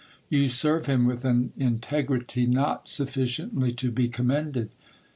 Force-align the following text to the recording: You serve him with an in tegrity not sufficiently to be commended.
You 0.29 0.49
serve 0.49 0.87
him 0.87 1.05
with 1.05 1.25
an 1.25 1.53
in 1.55 1.77
tegrity 1.77 2.47
not 2.47 2.89
sufficiently 2.89 3.71
to 3.73 3.91
be 3.91 4.07
commended. 4.07 4.71